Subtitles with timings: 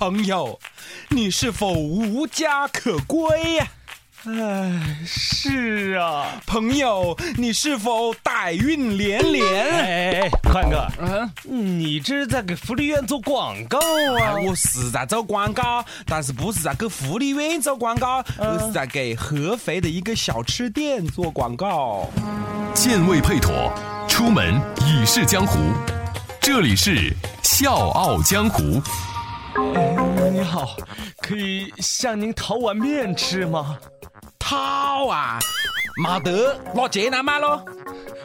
[0.00, 0.58] 朋友，
[1.10, 3.68] 你是否无家可归呀、
[4.24, 6.40] 哎，是啊。
[6.46, 10.22] 朋友，你是否歹运连连？
[10.22, 14.36] 哎，宽哥，嗯，你这是在给福利院做广告啊？
[14.42, 22.08] 我是在做广告，但是不是在给福利院做广告，而是在给合肥的一个小吃店做广告。
[22.72, 23.70] 健胃配妥，
[24.08, 25.58] 出门已是江湖。
[26.40, 28.80] 这里是笑傲江湖。
[29.54, 30.76] 哎你好，
[31.20, 33.78] 可以向您讨碗面吃吗？
[34.38, 35.38] 讨啊，
[36.02, 37.64] 没得，拿钱来买喽。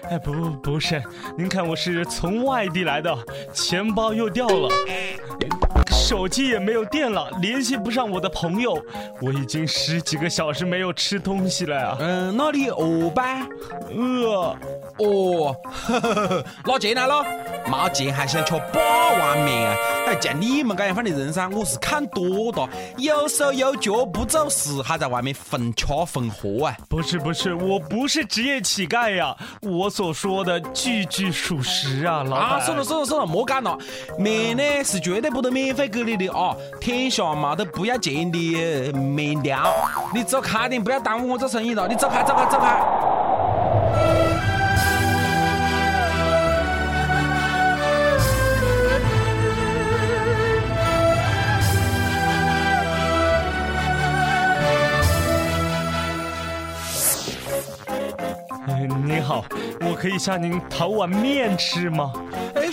[0.10, 1.02] 哎，不，不是，
[1.38, 3.16] 您看我是从外地来的，
[3.54, 4.70] 钱包又掉了，
[6.06, 8.80] 手机也没有电了，联系不上我的朋友，
[9.20, 13.40] 我已经十几个小时没有吃东西了呀，嗯，那你饿吧？
[13.90, 14.56] 饿。
[14.98, 17.26] 哦，呵呵呵拿钱来了。
[17.68, 18.80] 没钱还想吃八
[19.12, 19.76] 碗面啊？
[20.06, 26.78] 哎，像你们这样的人噻，我是看多了，有手有脚不做事，还在外面分吃分喝啊。
[26.88, 32.50] 不是不是，我不是职业乞丐呀，我所说的句句属实啊，老板。
[32.52, 33.76] 啊，算了算了算了，莫干了。
[34.20, 39.74] 面呢是绝对不得免费给你的啊，天下没得不要钱的面条。
[40.14, 41.88] 你走开点，不要耽误我做生意了。
[41.88, 42.84] 你走开走开走开。
[59.08, 59.46] 你好，
[59.82, 62.12] 我可以向您讨碗面吃吗？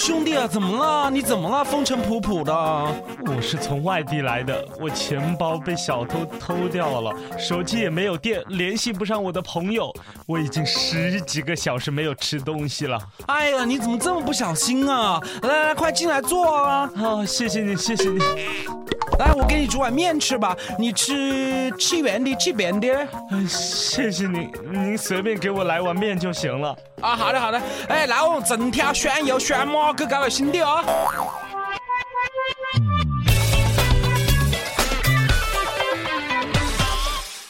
[0.02, 1.08] 哎，兄弟啊，怎么了？
[1.08, 1.62] 你怎么了？
[1.64, 2.52] 风尘仆仆的。
[2.52, 9.94] 我是从外地来的，我钱包被小偷偷掉了，手机也没有电，联系不上我的朋友，
[10.26, 12.98] 我已经十几个小时没有吃东西了。
[13.26, 15.20] 哎呀，你怎么这么不小心啊？
[15.42, 16.90] 来来，快进来坐啊！
[16.96, 18.18] 好、谢谢你，谢谢你。
[19.18, 20.56] 来，我给你煮碗面吃吧。
[20.78, 22.88] 你吃吃圆的，吃扁的。
[23.30, 26.76] 哎，谢谢您，您随便给我来碗面就行了。
[27.00, 27.60] 啊，好的好的。
[27.88, 30.84] 哎，来我们整条选油选马给搞个新的啊。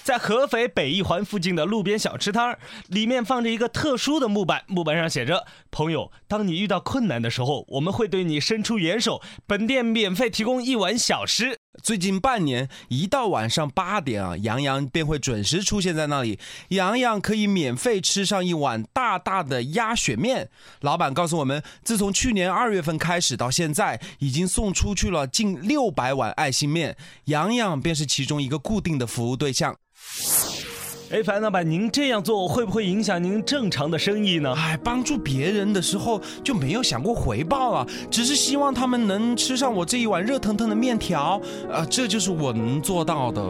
[0.02, 2.58] 在合肥北一环附近的路边小吃摊儿，
[2.88, 16.38] 里面放着一个特殊的木板，木板上写着：“朋友，当你遇到困难的时候，我们会对你伸出援手，本店免费提供一碗小吃。”最近半年，一到晚上八点啊，杨洋便会准时出现在那里。
[16.68, 20.50] 杨洋可以免费吃上一碗大大的鸭血面。
[20.80, 26.94] 老板告诉我们，自从去年二月份开始到现在，已经送出去了近六百碗爱心面。
[27.24, 29.74] 杨洋便是其中一个固定的服务对象。
[31.10, 34.54] 哎，樊老板，您这样做会不会影响您正常的生意呢？
[34.56, 41.38] 哎，帮助别人的时候就没有想过回报啊，只是希望他们能吃上我这一碗热腾腾的面条，
[41.70, 43.42] 啊，这就是我能做到的。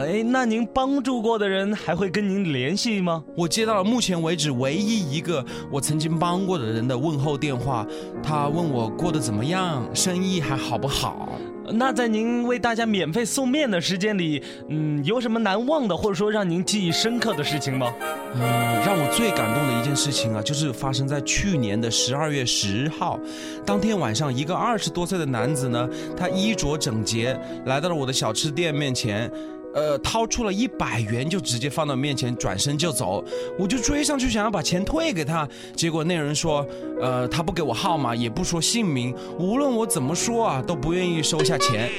[0.00, 3.22] 哎，那您帮助过的人还会跟您联系吗？
[3.36, 7.86] 我接到了目前为止唯一一个我曾经帮过的人的问候电话，
[8.22, 11.28] 他问我过得怎么样，生意还好不好。
[11.70, 17.92] 那在您为大家免费送面的时间里，嗯，有什么难忘的，或者说让您记忆深刻的事情吗？
[18.34, 18.40] 嗯，
[18.84, 23.18] 让我最感动的一件事情啊，就是发生在去年的十二月十号，
[23.64, 29.30] 当天晚上，一个二十多岁的男子呢，他衣着整洁，来到了我的小吃店面前。
[29.74, 33.24] 呃，掏出了一百元就直接放到面前，转身就走。
[33.58, 36.66] 我就追上去想要把钱退给他，结果那人说，
[37.00, 41.90] 呃，他不给我号码，也不说姓名，无论我怎么说啊，都不愿意收下钱。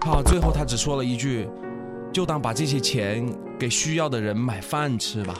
[0.00, 1.48] 好，最后他只说了一句，
[2.12, 3.26] 就当把这些钱
[3.58, 5.34] 给需要的人买饭吃吧。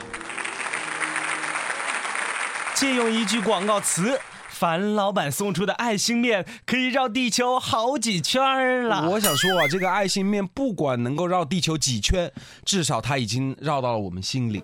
[2.75, 4.19] 借用一句广告词，
[4.63, 9.09] 樊老板送出的爱心面可以绕地球好几圈了。
[9.09, 12.31] 我想说啊，这个爱心面不管能够绕地球几圈，
[12.63, 14.63] 至少它已经绕到了我们心里。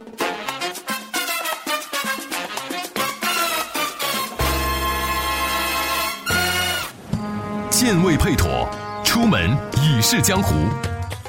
[7.69, 8.69] 健胃配妥，
[9.03, 9.53] 出门
[9.83, 10.55] 已是江湖。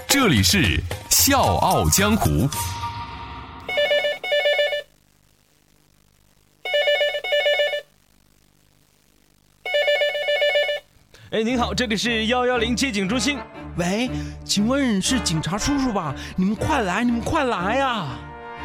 [0.06, 0.62] 这里是
[1.10, 2.30] 《笑傲江湖》。
[11.40, 13.38] 哎，您好，这里是幺幺零接警中心。
[13.76, 14.10] 喂，
[14.44, 16.14] 请问是警察叔叔吧？
[16.36, 18.08] 你们快来，你们快来呀！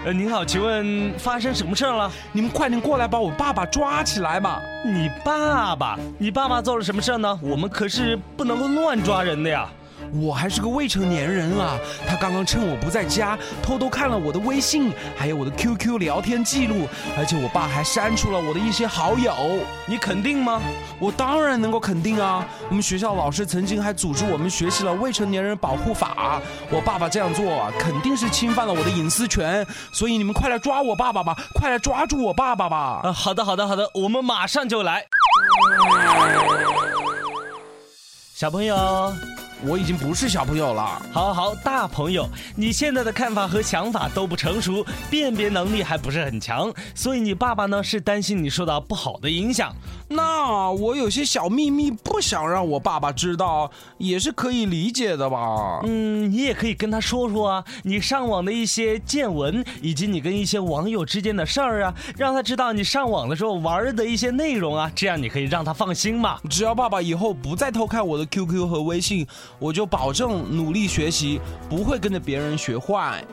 [0.04, 2.12] 呃，您好，请问发生什么事儿了？
[2.33, 4.62] 你们快点过来把我爸爸抓起来吧！
[4.86, 7.39] 你爸爸，你爸爸做了什么事儿呢？
[7.42, 9.69] 我们可是不能够乱抓人的呀。
[10.14, 11.78] 我还是个未成年人啊！
[12.08, 16.88] 他刚刚趁我不在家，偷偷看了我的微信，还有我的 QQ 聊天记录，
[17.18, 19.34] 而且我爸还删除了我的一些好友。
[19.86, 20.62] 你肯定吗？
[21.00, 22.48] 我当然能够肯定啊！
[22.70, 26.42] 我们学校老师曾经还组织我们学习了未成年人保护法。
[26.70, 31.36] 我爸爸这样做肯定是侵犯了我的隐私权，所以你们快来抓我爸爸吧！
[31.54, 33.02] 快来抓住我爸爸吧！
[33.04, 35.06] 啊，好的，好的，好的，我们马上就来。
[38.34, 38.76] 小朋友。
[39.63, 49.74] 我已经不是小朋友了，好好大朋友，你现在的看法和想法都不成熟，辨别能力还不是很强，所以你爸爸呢是担心你受到不好的影响。
[50.10, 55.81] 那我有些小秘密不想让我爸爸知道，也是可以理解的吧？
[55.84, 66.38] 嗯，你也可以跟他说说啊，你上网的一些见闻，以及你跟一些网友之间的事儿啊，让他知道你上网的时候玩的一些内容啊，这样你可以让他放心嘛。
[66.50, 69.25] 只要爸爸以后不再偷看我的 QQ 和微信。
[69.60, 71.40] 我就保证努力学习，
[71.70, 73.24] 不会跟着别人学坏。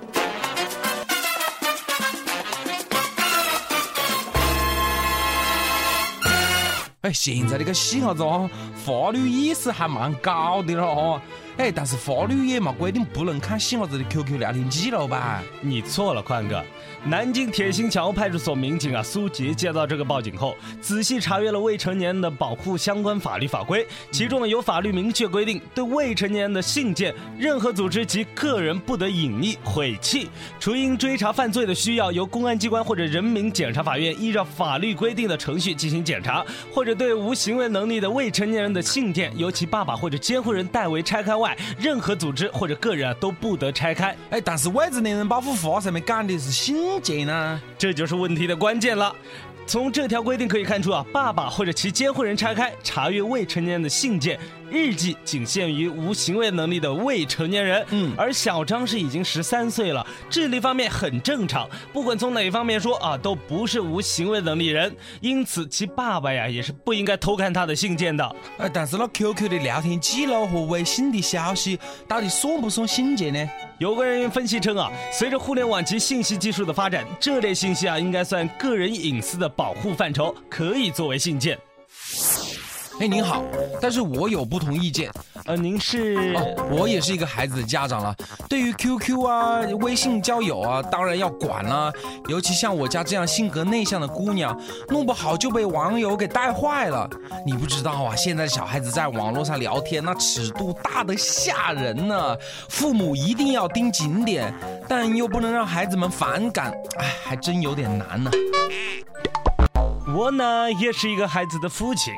[7.02, 8.48] 哎，现在这个细伢子哦，
[8.84, 11.20] 法律意识还蛮高的了哦。
[11.62, 15.40] 哎，但是法律也没规定不能看小孩子的 QQ 聊天记录吧？
[15.60, 16.60] 你错了，宽哥。
[17.04, 30.28] 南京铁心桥派出所民警啊苏杰接到这个报警后，仔细查阅了未成年的保护相关法律法规，其中呢有法律明确规定，对未成年人的信件，任何组织及个人不得隐匿、毁弃。
[30.58, 41.32] 除因追查犯罪的需要，由公安机关或者人民检察法院依照法律规定的程序进行检查，或者对无行为能力的未成年人的信件，由其爸爸或者监护人代为拆开。
[41.36, 44.16] 外，任何组织或者个人啊都不得拆开。
[44.30, 49.14] 哎，但是未成年人保护法上面讲的是信件呢，这就是问题的关键了。
[49.64, 54.38] 从这条规定可以看出啊，爸爸或者其监护人拆开查阅未成年人的信件、
[54.72, 57.84] 日记，仅限于无行为能力的未成年人。
[57.90, 64.90] 嗯，而小张是已经十三岁了，智力方面很正常，不管从哪方面说啊，都不是无行为能力人。
[65.20, 68.36] 因此，其爸爸呀也是不应该偷看他的信件的。
[68.56, 71.78] 呃，但是那 QQ 的聊天记录和微信的消息，
[72.08, 73.50] 到底算不算信件呢？
[73.78, 81.58] 有个人员分析称啊，随着互联网及信息技术的发展，这类信息啊应该算个人隐私的保护范畴，可以作为信件。
[83.02, 83.42] 哎，您好，
[83.80, 85.10] 但是我有不同意见。
[85.46, 86.32] 呃，您是？
[86.36, 88.14] 哦我也是一个孩子的家长了。
[88.48, 91.92] 对于 QQ 啊、微信交友啊，当然要管了。
[92.28, 94.56] 尤其像我家这样性格内向的姑娘，
[94.88, 97.10] 弄不好就被网友给带坏了。
[97.44, 102.36] 你不知道啊，现在小孩子在网络上聊天，那尺度大的吓人呢。
[102.68, 104.54] 父母一定要盯紧点，
[104.88, 106.72] 但又不能让孩子们反感。
[106.98, 108.30] 哎，还真有点难呢。
[110.14, 112.14] 我呢，也是一个孩子的父亲。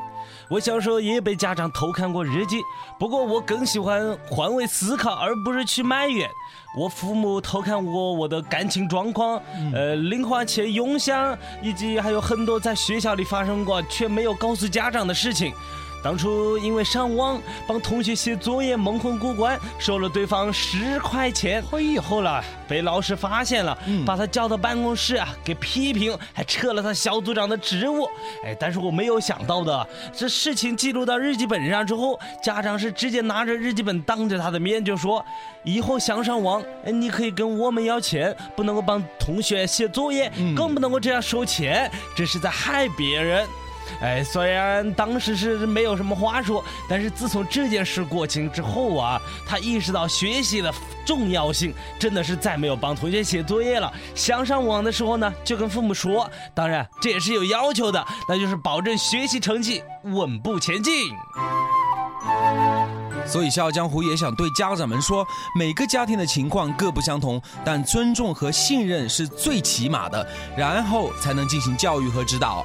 [0.50, 2.60] 我小时候也被家长偷看过日记，
[2.98, 6.28] 不过我更喜欢换位思考，而不是去埋怨。
[6.76, 9.40] 我父母偷看过我的感情状况，
[9.72, 15.54] 呃，零花钱用箱，以及还有很多在学校里发生过却没有告诉家长的事情。
[16.04, 21.64] 当初因为上网帮同学写作业蒙混过关，收了对方十块钱，
[22.02, 28.06] 后来被老师发现了，把他叫到办公室啊，给批评，还撤了他小组长的职务。
[28.44, 35.24] 哎，但是我没有想到的，这事情记录到日记本上之后，家长是直接拿着日记本当着他的面就说，
[35.62, 43.46] 以后想上网，你可以跟我们要钱，不能够帮同学写作业，更不能够这样收钱，这是在害别人。
[44.00, 50.72] 哎，虽然当时是没有什么话说，但是自从这件事过情之后啊，他意识到学习的
[51.06, 53.92] 重要性，真的是再没有帮同学写作业了。
[54.14, 60.92] 想上网的时候呢，就跟父母说，当然这也是有要求的，那就是保证学习成绩稳步前进。
[63.26, 65.26] 所以《笑傲江湖》也想对家长们说，
[65.58, 70.26] 每个家庭的情况各不相同，但尊重和信任是最起码的，
[70.56, 72.64] 然后才能进行教育和指导。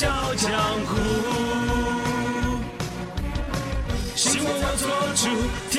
[0.00, 0.50] 笑江
[0.86, 0.96] 湖。
[4.16, 5.28] 心我要做主，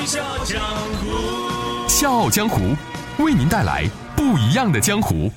[0.06, 0.62] 笑江
[1.00, 1.88] 湖。
[1.88, 2.76] 笑傲江湖
[3.18, 5.28] 为您带来不一样的江湖。